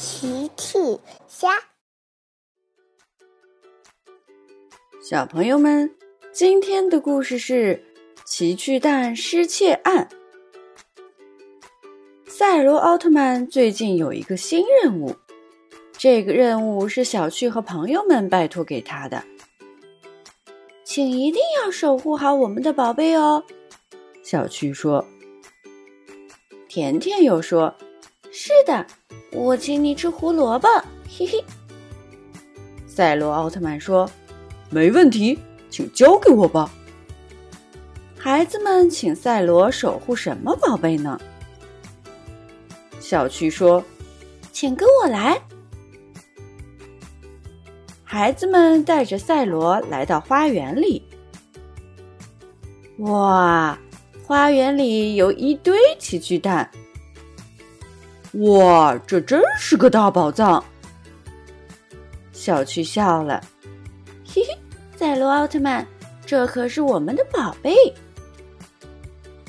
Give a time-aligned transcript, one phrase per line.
[0.00, 0.78] 奇趣
[1.26, 1.48] 虾，
[5.02, 5.92] 小朋友们，
[6.32, 7.84] 今天的故事是
[8.24, 10.08] 《奇趣蛋失窃案》。
[12.30, 15.16] 赛罗奥特曼最近有一个新任务，
[15.98, 19.24] 这个任务是小趣和朋友们拜托给他的，
[20.84, 23.42] 请一定要守护好我们的宝贝哦。
[24.22, 25.04] 小趣说。
[26.68, 27.74] 甜甜又说
[28.30, 28.86] ：“是的。”
[29.30, 30.68] 我请你吃胡萝卜，
[31.08, 31.44] 嘿嘿。
[32.86, 34.10] 赛罗奥特曼说
[34.70, 35.38] ：“没问题，
[35.70, 36.70] 请交给我吧。”
[38.18, 41.20] 孩子们请赛罗守护什么宝贝呢？
[42.98, 43.84] 小趣说
[44.52, 45.40] ：“请跟我来。”
[48.02, 51.02] 孩子们带着赛罗来到花园里。
[52.98, 53.78] 哇，
[54.26, 56.68] 花园里有一堆奇趣蛋。
[58.32, 60.62] 哇，这真是个大宝藏！
[62.32, 63.42] 小趣笑了，
[64.24, 64.58] 嘿嘿，
[64.96, 65.84] 赛罗奥特曼，
[66.24, 67.74] 这可是我们的宝贝。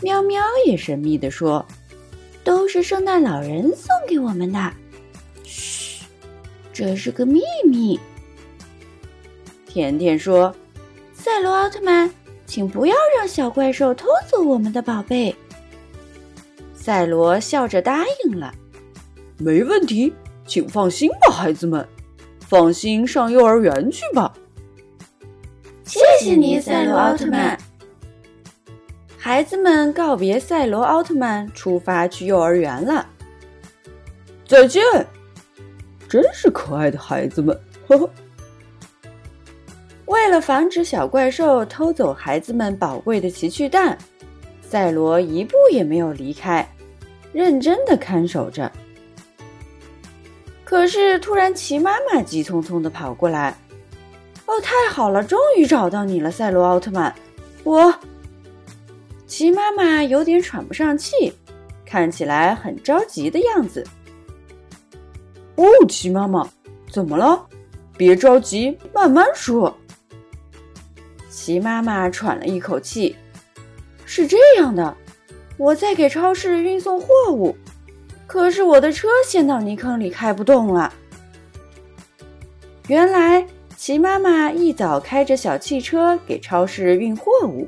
[0.00, 1.66] 喵喵也神秘的说
[2.44, 4.72] ：“都是圣诞老人送给我们的。”
[5.44, 6.04] 嘘，
[6.72, 7.98] 这是个秘密。
[9.66, 10.54] 甜甜说
[11.12, 12.08] ：“赛罗奥特曼，
[12.46, 15.34] 请不要让小怪兽偷走我们的宝贝。”
[16.72, 18.54] 赛罗笑着答应了。
[19.38, 20.12] 没问题，
[20.46, 21.86] 请放心吧，孩子们，
[22.40, 24.32] 放心上幼儿园去吧。
[25.84, 27.58] 谢谢你，赛罗奥特曼。
[29.16, 33.06] 孩子们告别赛罗奥特曼，出发去幼儿园了。
[34.46, 34.82] 再见，
[36.08, 37.58] 真是可爱的孩子们。
[37.86, 38.10] 呵呵。
[40.06, 43.96] 为了防止小怪兽偷走孩子们宝贵的奇趣蛋，
[44.62, 46.66] 赛罗一步也没有离开，
[47.32, 48.70] 认真的看守着。
[50.68, 53.56] 可是，突然，齐妈妈急匆匆地跑过来。
[54.44, 57.14] “哦，太好了，终于找到你了，赛罗奥特曼！”
[57.64, 57.94] 我，
[59.26, 61.32] 齐妈妈有点喘不上气，
[61.86, 63.82] 看起来很着急的样子。
[65.56, 66.46] “哦，齐妈妈，
[66.92, 67.46] 怎么了？
[67.96, 69.74] 别着急，慢慢说。”
[71.32, 73.16] 齐妈妈喘了一口气。
[74.04, 74.94] “是这样的，
[75.56, 77.56] 我在给超市运送货物。”
[78.28, 80.92] 可是我的车陷到泥坑里，开不动了。
[82.86, 83.44] 原来
[83.74, 87.66] 齐妈妈一早开着小汽车给超市运货物，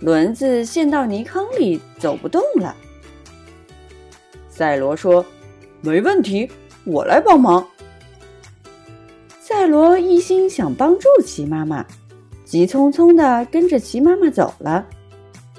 [0.00, 2.74] 轮子陷到泥坑里，走不动了。
[4.48, 5.26] 赛罗说
[5.82, 6.48] ：“没问题，
[6.84, 7.66] 我来帮忙。”
[9.40, 11.84] 赛罗一心想帮助齐妈妈，
[12.44, 14.86] 急匆匆的跟着齐妈妈走了，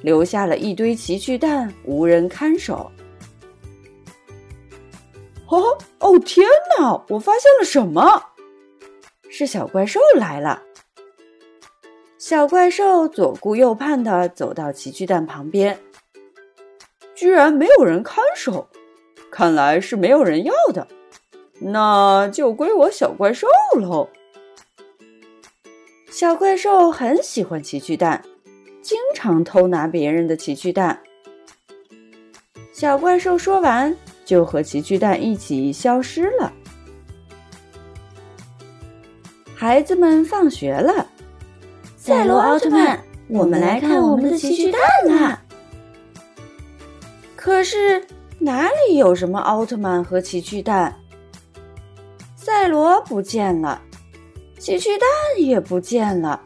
[0.02, 2.90] 留下了一堆奇趣蛋，无人看守。
[5.50, 6.47] 哦哦天
[6.78, 7.03] 哪！
[7.09, 8.24] 我发现了什么？
[9.30, 10.63] 是小怪兽来了。
[12.18, 15.80] 小怪兽左顾右盼的走到奇趣蛋旁边，
[17.16, 18.68] 居然没有人看守，
[19.31, 20.88] 看来是没有人要的，
[21.59, 23.47] 那就归我小怪兽
[23.79, 24.09] 喽。
[26.09, 28.24] 小怪兽很喜欢奇趣蛋，
[28.81, 31.02] 经常偷拿别人的奇趣蛋。
[32.74, 33.96] 小怪兽说完。
[34.28, 36.52] 就和奇趣蛋一起消失了。
[39.56, 41.08] 孩子们放学了，
[41.96, 45.42] 赛罗奥特曼，我们来看我们的奇趣蛋啦！
[47.38, 48.06] 可是
[48.38, 50.94] 哪里有什么奥特曼和奇趣蛋？
[52.36, 53.82] 赛罗不见了，
[54.59, 55.08] 奇趣蛋
[55.38, 56.42] 也不见了。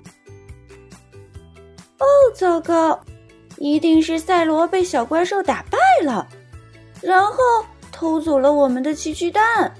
[1.98, 2.06] 哦，
[2.36, 3.00] 糟糕！
[3.58, 6.28] 一定是赛罗被小怪兽打败了，
[7.02, 7.36] 然后。
[8.02, 9.72] 偷走了我们的奇趣蛋，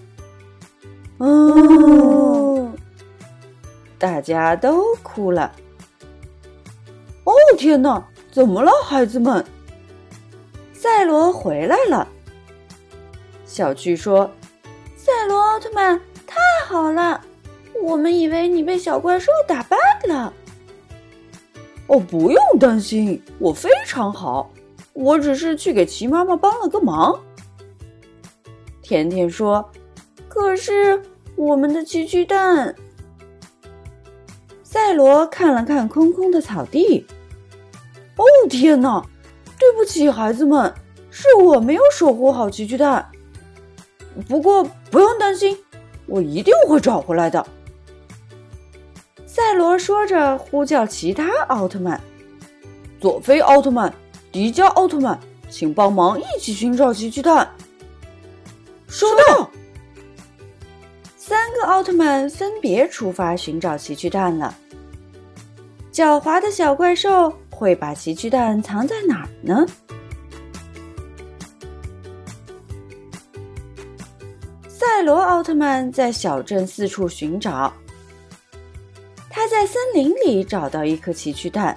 [1.18, 2.72] 哦，
[3.98, 5.52] 大家都哭了。
[7.24, 9.44] 哦天哪，怎么了，孩子们？
[10.72, 12.08] 赛罗回来了。
[13.44, 14.30] 小趣说
[14.96, 16.38] ：“赛罗奥特曼，太
[16.68, 17.20] 好了！
[17.82, 19.76] 我们以为你被小怪兽打败
[20.08, 20.32] 了。”
[21.90, 24.52] 哦，不用担心，我非常好，
[24.94, 27.20] 我只是去给齐妈妈帮了个忙。
[28.82, 29.70] 甜甜说
[30.28, 31.02] ：“可是
[31.36, 32.76] 我们的奇趣蛋。”
[34.64, 37.06] 赛罗看了看空空的草地
[38.18, 39.06] ，“哦天哪！
[39.60, 40.74] 对不起，孩子们，
[41.10, 43.08] 是我没有守护好奇趣蛋。
[44.28, 45.58] 不过不用担心，
[46.08, 47.46] 我一定会找回来的。”
[49.28, 52.02] 赛罗说着，呼叫其他奥特曼
[53.00, 53.94] ：“佐菲奥特曼、
[54.32, 55.20] 迪迦奥特曼，
[55.50, 57.50] 请帮忙一起寻找奇趣蛋。”
[58.92, 59.50] 收到。
[61.16, 64.54] 三个奥特曼分别出发寻找奇趣蛋了。
[65.94, 69.66] 狡猾的小怪兽会把奇趣蛋藏在哪儿呢？
[74.68, 77.74] 赛罗奥特曼在小镇四处寻找，
[79.30, 81.76] 他在森林里找到一颗奇趣蛋。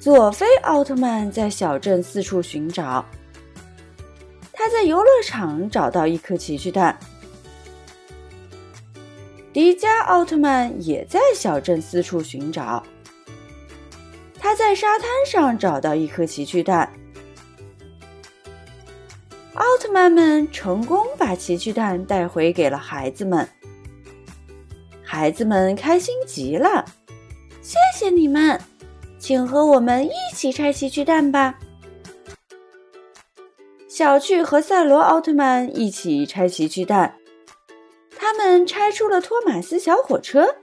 [0.00, 3.04] 佐菲奥特曼在小镇四处寻找，
[4.66, 6.98] 他在游乐场找到一颗奇趣蛋。
[9.52, 12.82] 迪迦奥特曼也在小镇四处寻找，
[14.40, 16.92] 他在沙滩上找到一颗奇趣蛋。
[19.54, 23.48] 奥特曼们成功把奇趣蛋带回给了孩子们，
[25.00, 26.84] 孩子们开心极了，
[27.62, 28.60] 谢谢你们。
[29.20, 31.56] 请和我们一起拆奇趣蛋吧！
[33.96, 37.16] 小趣和赛罗奥特曼一起拆奇趣蛋，
[38.14, 40.54] 他们拆出了托马斯小火车。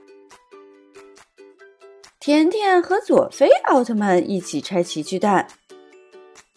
[2.20, 5.48] 甜甜和佐菲奥特曼一起拆奇趣蛋，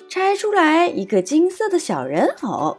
[0.08, 2.78] 拆出来一个金色的小人偶。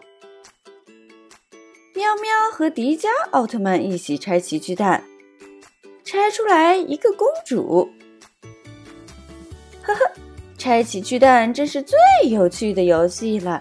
[1.92, 5.02] 喵喵和迪迦奥特曼一起拆奇趣蛋，
[6.04, 7.90] 拆出来一个公主。
[9.82, 10.08] 呵呵，
[10.56, 11.98] 拆奇趣蛋真是最
[12.28, 13.60] 有趣的游戏了。